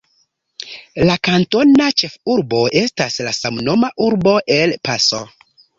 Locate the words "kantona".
1.27-1.91